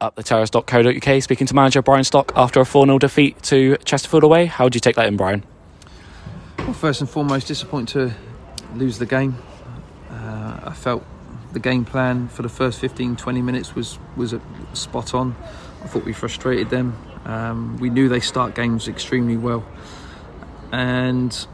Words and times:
uptheterrace.co.uk 0.00 1.22
speaking 1.22 1.46
to 1.46 1.54
manager 1.54 1.82
Brian 1.82 2.04
Stock 2.04 2.32
after 2.36 2.60
a 2.60 2.66
4 2.66 2.86
0 2.86 2.98
defeat 2.98 3.42
to 3.44 3.76
Chesterfield 3.84 4.24
away. 4.24 4.46
How 4.46 4.68
do 4.68 4.76
you 4.76 4.80
take 4.80 4.96
that 4.96 5.06
in, 5.06 5.16
Brian? 5.16 5.44
Well, 6.58 6.72
first 6.72 7.00
and 7.00 7.08
foremost, 7.08 7.48
disappointed 7.48 7.92
to 7.92 8.76
lose 8.76 8.98
the 8.98 9.06
game. 9.06 9.36
Uh, 10.10 10.60
I 10.64 10.72
felt 10.72 11.04
the 11.52 11.60
game 11.60 11.84
plan 11.84 12.28
for 12.28 12.42
the 12.42 12.48
first 12.48 12.80
15 12.80 13.16
20 13.16 13.42
minutes 13.42 13.74
was, 13.74 13.98
was 14.16 14.34
spot 14.74 15.14
on. 15.14 15.34
I 15.82 15.86
thought 15.86 16.04
we 16.04 16.12
frustrated 16.12 16.70
them. 16.70 16.96
Um, 17.24 17.76
we 17.78 17.90
knew 17.90 18.08
they 18.08 18.20
start 18.20 18.54
games 18.54 18.88
extremely 18.88 19.36
well. 19.36 19.64
And 20.72 21.46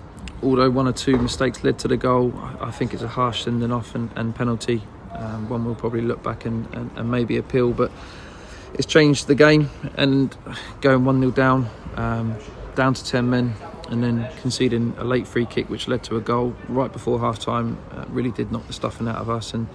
although 0.43 0.71
one 0.71 0.89
or 0.89 0.93
two 0.93 1.17
mistakes 1.19 1.63
led 1.63 1.79
to 1.81 1.89
the 1.89 1.97
goal, 1.97 2.33
I 2.61 2.71
think 2.71 2.95
it's 2.95 3.03
a 3.03 3.09
harsh 3.09 3.45
sending 3.45 3.73
off 3.73 3.95
and, 3.95 4.11
and 4.17 4.35
penalty. 4.35 4.83
Um, 5.13 5.49
one 5.49 5.65
will 5.65 5.75
probably 5.75 6.01
look 6.01 6.23
back 6.23 6.47
and, 6.47 6.67
and, 6.75 6.91
and, 6.97 7.11
maybe 7.11 7.37
appeal, 7.37 7.71
but 7.73 7.91
it's 8.75 8.87
changed 8.87 9.27
the 9.27 9.35
game. 9.35 9.71
And 9.97 10.37
going 10.81 11.05
1 11.05 11.21
0 11.21 11.33
down, 11.33 11.69
um, 11.97 12.37
down 12.75 12.95
to 12.95 13.05
10 13.05 13.29
men, 13.29 13.55
and 13.89 14.03
then 14.03 14.29
conceding 14.41 14.95
a 14.99 15.05
late 15.05 15.27
free 15.27 15.47
kick, 15.47 15.69
which 15.69 15.89
led 15.89 16.03
to 16.05 16.17
a 16.17 16.21
goal 16.21 16.55
right 16.69 16.93
before 16.93 17.21
half 17.21 17.39
time, 17.39 17.79
uh, 17.93 18.05
really 18.09 18.31
did 18.31 18.51
knock 18.51 18.67
the 18.67 18.73
stuffing 18.73 19.09
out 19.09 19.17
of 19.17 19.29
us 19.29 19.53
and 19.55 19.69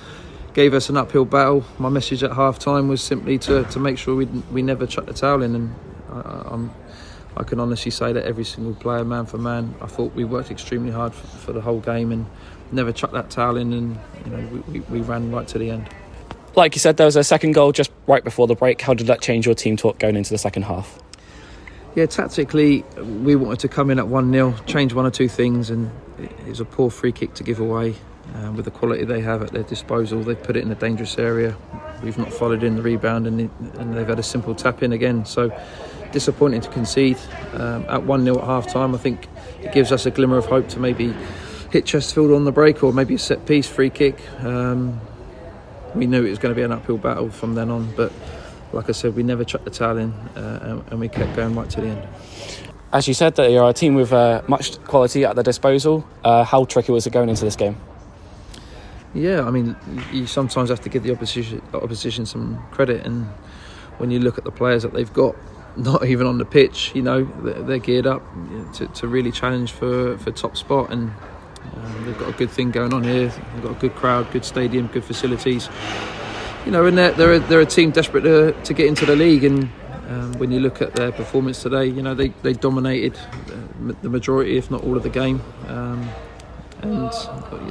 gave 0.54 0.74
us 0.74 0.90
an 0.90 0.98
uphill 0.98 1.26
battle. 1.26 1.64
My 1.78 1.90
message 1.90 2.24
at 2.24 2.32
half 2.32 2.58
time 2.58 2.88
was 2.88 3.04
simply 3.04 3.38
to, 3.40 3.64
to 3.66 3.80
make 3.80 3.98
sure 3.98 4.16
we, 4.16 4.26
we 4.26 4.62
never 4.62 4.88
chuck 4.88 5.06
the 5.06 5.14
towel 5.14 5.44
in. 5.44 5.54
And 5.56 5.76
I, 6.10 6.60
I 7.38 7.44
can 7.44 7.60
honestly 7.60 7.92
say 7.92 8.14
that 8.14 8.26
every 8.26 8.44
single 8.44 8.74
player, 8.74 9.06
man 9.06 9.28
for 9.28 9.38
man, 9.38 9.76
I 9.80 9.86
thought 9.86 10.16
we 10.16 10.24
worked 10.24 10.50
extremely 10.50 10.92
hard 10.92 11.14
for, 11.14 11.28
for 11.28 11.54
the 11.54 11.62
whole 11.62 11.80
game 11.80 12.12
and 12.12 12.26
never 12.72 12.92
chucked 12.92 13.14
that 13.14 13.30
towel 13.30 13.58
in, 13.58 13.74
and 13.74 14.00
you 14.26 14.32
know 14.32 14.48
we, 14.48 14.60
we, 14.60 14.80
we, 14.80 15.02
ran 15.02 15.32
right 15.32 15.48
to 15.50 15.58
the 15.58 15.70
end. 15.70 15.88
Like 16.58 16.74
you 16.74 16.80
said, 16.80 16.98
there 16.98 17.06
was 17.06 17.16
a 17.16 17.24
second 17.24 17.52
goal 17.52 17.72
just 17.72 17.92
right 18.08 18.24
before 18.24 18.48
the 18.48 18.56
break. 18.56 18.82
How 18.82 18.96
did 18.96 19.06
that 19.08 19.22
change 19.22 19.46
your 19.46 19.54
team 19.54 19.78
talk 19.78 20.00
going 20.00 20.16
into 20.16 20.32
the 20.32 20.40
second 20.40 20.64
half? 20.64 20.98
Yeah, 21.94 22.08
tactically, 22.08 22.84
we 23.24 23.36
wanted 23.36 23.60
to 23.60 23.68
come 23.68 23.92
in 23.92 24.00
at 24.00 24.08
1 24.08 24.32
0, 24.32 24.56
change 24.66 24.92
one 24.92 25.06
or 25.06 25.12
two 25.12 25.28
things, 25.28 25.70
and 25.70 25.92
it 26.18 26.48
was 26.48 26.60
a 26.60 26.66
poor 26.66 26.90
free 26.90 27.12
kick 27.12 27.36
to 27.36 27.44
give 27.44 27.60
away. 27.60 27.94
Uh, 28.34 28.52
with 28.54 28.66
the 28.66 28.72
quality 28.72 29.06
they 29.06 29.22
have 29.22 29.44
at 29.44 29.52
their 29.52 29.64
disposal, 29.64 30.24
they 30.24 30.34
put 30.34 30.58
it 30.58 30.64
in 30.64 30.72
a 30.72 30.76
dangerous 30.76 31.20
area. 31.20 31.56
We've 32.02 32.18
not 32.18 32.34
followed 32.34 32.64
in 32.64 32.76
the 32.76 32.82
rebound, 32.82 33.28
and, 33.28 33.52
and 33.76 33.96
they've 33.96 34.08
had 34.08 34.18
a 34.18 34.24
simple 34.24 34.56
tap 34.56 34.82
in 34.82 34.92
again. 34.92 35.26
So 35.26 35.56
disappointing 36.12 36.62
to 36.62 36.70
concede 36.70 37.20
um, 37.54 37.86
at 37.88 38.02
1 38.02 38.24
0 38.24 38.40
at 38.40 38.44
half 38.44 38.68
time. 38.68 38.96
I 38.96 38.98
think 38.98 39.28
it 39.62 39.74
gives 39.74 39.92
us 39.92 40.08
a 40.08 40.12
glimmer 40.12 40.38
of 40.38 40.48
hope 40.48 40.70
to 40.70 40.80
maybe 40.80 41.14
hit 41.72 41.86
Chesterfield 41.86 42.32
on 42.32 42.46
the 42.46 42.52
break 42.52 42.84
or 42.84 42.94
maybe 42.94 43.14
a 43.14 43.20
set 43.20 43.46
piece 43.46 43.68
free 43.68 43.92
kick. 43.92 44.20
Um, 44.44 45.00
we 45.96 46.06
knew 46.08 46.26
it 46.26 46.30
was 46.30 46.40
going 46.40 46.54
to 46.54 46.56
be 46.56 46.64
an 46.64 46.72
uphill 46.72 46.98
battle 46.98 47.30
from 47.30 47.56
then 47.56 47.70
on, 47.70 47.94
but 47.96 48.12
like 48.74 48.90
I 48.90 48.92
said, 48.92 49.16
we 49.16 49.24
never 49.24 49.44
chucked 49.44 49.66
the 49.66 49.72
towel 49.72 49.98
in 49.98 50.12
uh, 50.36 50.84
and 50.90 51.00
we 51.00 51.08
kept 51.08 51.36
going 51.36 51.56
right 51.56 51.70
to 51.70 51.82
the 51.82 51.88
end. 51.88 52.08
As 52.92 53.08
you 53.08 53.14
said, 53.14 53.36
that 53.36 53.52
you're 53.52 53.70
a 53.70 53.74
team 53.74 53.96
with 53.96 54.14
uh, 54.14 54.42
much 54.48 54.82
quality 54.84 55.26
at 55.26 55.36
their 55.36 55.44
disposal. 55.44 56.08
Uh, 56.24 56.44
how 56.44 56.66
tricky 56.66 56.92
was 56.92 57.06
it 57.06 57.12
going 57.12 57.30
into 57.30 57.44
this 57.44 57.56
game? 57.56 57.78
Yeah, 59.14 59.46
I 59.46 59.52
mean, 59.52 59.76
you 60.12 60.28
sometimes 60.28 60.70
have 60.70 60.82
to 60.82 60.90
give 60.90 61.04
the 61.04 61.12
opposition 61.12 61.62
opposition 61.74 62.26
some 62.26 62.64
credit, 62.72 63.06
and 63.06 63.26
when 63.98 64.12
you 64.12 64.20
look 64.20 64.38
at 64.38 64.44
the 64.44 64.52
players 64.52 64.84
that 64.84 64.94
they've 64.94 65.12
got, 65.12 65.36
not 65.78 66.06
even 66.06 66.28
on 66.28 66.38
the 66.38 66.46
pitch. 66.46 66.92
You 66.96 67.02
know, 67.02 67.24
they're, 67.24 67.78
geared 67.78 68.08
up 68.08 68.24
to, 68.76 68.88
to 68.88 69.08
really 69.08 69.32
challenge 69.32 69.72
for, 69.72 70.18
for 70.18 70.32
top 70.32 70.58
spot, 70.58 70.92
and 70.92 71.12
they've 72.08 72.18
got 72.18 72.30
a 72.30 72.38
good 72.38 72.50
thing 72.50 72.72
going 72.72 72.94
on 72.94 73.04
here. 73.04 73.28
They've 73.28 73.64
got 73.64 73.72
a 73.72 73.80
good 73.80 73.96
crowd, 73.96 74.32
good 74.32 74.46
stadium, 74.46 74.88
good 74.88 75.04
facilities. 75.04 75.70
You 76.66 76.72
know, 76.72 76.86
and 76.86 76.98
they're 76.98 77.12
they're 77.12 77.34
a, 77.34 77.40
they're 77.40 77.62
a 77.62 77.66
team 77.66 77.92
desperate 77.92 78.22
to, 78.22 78.54
to 78.54 78.74
get 78.74 78.88
into 78.88 79.06
the 79.06 79.16
league. 79.16 79.44
And 79.44 79.70
um, 80.10 80.34
when 80.40 80.52
you 80.52 80.60
look 80.60 80.82
at 80.82 80.94
their 80.96 81.12
performance 81.12 81.62
today, 81.62 81.86
you 81.86 82.02
know 82.02 82.16
they, 82.16 82.30
they 82.42 82.54
dominated 82.54 83.18
the 84.02 84.10
majority, 84.10 84.58
if 84.58 84.72
not 84.72 84.84
all, 84.84 84.98
of 84.98 85.04
the 85.04 85.10
game. 85.10 85.42
Um, 85.68 86.10
and 86.82 87.12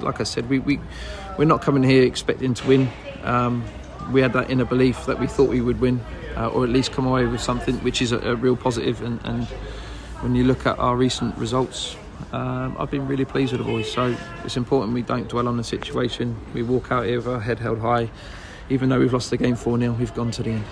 like 0.03 0.21
I 0.21 0.25
said, 0.25 0.49
we, 0.49 0.59
we 0.59 0.81
we're 1.39 1.45
not 1.45 1.63
coming 1.63 1.83
here 1.83 2.05
expecting 2.05 2.55
to 2.55 2.67
win. 2.67 2.89
Um, 3.25 3.65
we 4.13 4.21
had 4.21 4.33
that 4.35 4.51
inner 4.51 4.65
belief 4.65 5.07
that 5.07 5.19
we 5.19 5.27
thought 5.27 5.49
we 5.49 5.61
would 5.61 5.81
win 5.81 6.01
uh, 6.37 6.49
or 6.49 6.65
at 6.65 6.71
least 6.71 6.93
come 6.93 7.07
away 7.07 7.27
with 7.27 7.41
something 7.41 7.77
which 7.79 8.01
is 8.01 8.13
a, 8.13 8.19
a 8.19 8.37
real 8.37 8.57
positive. 8.57 9.03
And, 9.03 9.21
and, 9.25 9.49
when 10.21 10.35
you 10.35 10.45
look 10.45 10.65
at 10.65 10.79
our 10.79 10.97
recent 10.97 11.37
results, 11.37 11.95
um, 12.33 12.77
I've 12.79 12.91
been 12.91 13.07
really 13.07 13.25
pleased 13.25 13.53
with 13.53 13.61
the 13.61 13.71
boys. 13.71 13.91
So 13.91 14.17
it's 14.45 14.57
important 14.57 14.95
we 14.95 15.03
don't 15.03 15.29
dwell 15.29 15.49
on 15.49 15.57
the 15.57 15.65
situation. 15.65 16.37
We 16.55 16.63
walk 16.63 16.91
out 16.91 17.07
here 17.07 17.17
with 17.17 17.29
our 17.29 17.41
head 17.41 17.59
held 17.59 17.79
high. 17.79 18.11
Even 18.69 18.89
though 18.89 18.99
we've 18.99 19.13
lost 19.13 19.31
the 19.31 19.37
game 19.37 19.55
4 19.55 19.79
0, 19.79 19.93
we've 19.93 20.15
gone 20.15 20.31
to 20.33 20.43
the 20.43 20.51
end. 20.51 20.65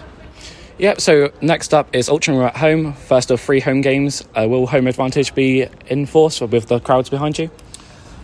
Yep, 0.78 1.00
so 1.00 1.32
next 1.40 1.72
up 1.72 1.94
is 1.94 2.08
Altrincham 2.08 2.44
at 2.44 2.56
home, 2.56 2.94
first 2.94 3.30
of 3.30 3.40
three 3.40 3.60
home 3.60 3.80
games. 3.80 4.24
Uh, 4.34 4.48
will 4.48 4.66
home 4.66 4.88
advantage 4.88 5.32
be 5.32 5.68
in 5.86 6.04
force 6.04 6.40
with 6.40 6.66
the 6.66 6.80
crowds 6.80 7.08
behind 7.08 7.38
you? 7.38 7.48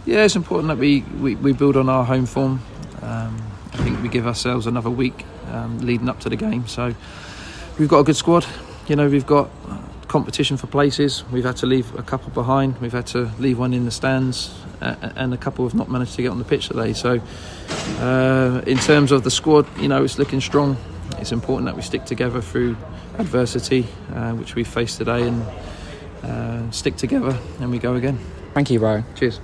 Yeah, 0.05 0.25
it's 0.25 0.35
important 0.35 0.69
that 0.69 0.79
we, 0.79 1.03
we, 1.21 1.37
we 1.37 1.53
build 1.53 1.77
on 1.77 1.89
our 1.89 2.05
home 2.05 2.27
form. 2.27 2.61
Um, 3.03 3.41
I 3.73 3.77
think 3.77 4.03
we 4.03 4.09
give 4.09 4.27
ourselves 4.27 4.67
another 4.67 4.91
week 4.91 5.25
um, 5.53 5.79
leading 5.79 6.09
up 6.09 6.19
to 6.21 6.29
the 6.29 6.35
game. 6.35 6.67
So 6.67 6.93
we've 7.79 7.89
got 7.89 8.01
a 8.01 8.05
good 8.05 8.17
squad. 8.17 8.45
You 8.89 8.97
know, 8.97 9.09
we've 9.09 9.27
got 9.27 9.49
competition 10.11 10.57
for 10.57 10.67
places. 10.67 11.25
We've 11.31 11.45
had 11.45 11.57
to 11.59 11.67
leave 11.67 11.95
a 11.97 12.03
couple 12.03 12.31
behind. 12.31 12.79
We've 12.81 12.93
had 12.93 13.07
to 13.09 13.31
leave 13.39 13.61
one 13.61 13.73
in 13.73 13.85
the 13.85 13.93
stands, 13.93 14.53
uh, 14.83 14.97
and 15.15 15.33
a 15.33 15.37
couple 15.37 15.65
have 15.65 15.75
not 15.75 15.89
managed 15.89 16.17
to 16.17 16.23
get 16.23 16.31
on 16.31 16.39
the 16.39 16.45
pitch 16.45 16.67
today. 16.67 16.93
So, 16.95 17.21
uh, 18.01 18.61
in 18.67 18.79
terms 18.79 19.13
of 19.13 19.23
the 19.23 19.31
squad, 19.31 19.67
you 19.79 19.87
know, 19.87 20.03
it's 20.03 20.19
looking 20.19 20.41
strong. 20.41 20.77
It's 21.19 21.31
important 21.31 21.67
that 21.67 21.77
we 21.77 21.83
stick 21.83 22.07
together 22.07 22.41
through 22.41 22.77
adversity, 23.19 23.87
uh, 24.13 24.33
which 24.33 24.57
we 24.57 24.65
faced 24.65 24.99
today, 24.99 25.29
and 25.29 25.43
uh, 26.25 26.71
stick 26.73 26.97
together, 26.97 27.39
and 27.61 27.71
we 27.71 27.79
go 27.79 27.95
again. 27.95 28.19
Thank 28.53 28.71
you, 28.71 28.81
Brian. 28.81 29.05
Cheers. 29.15 29.39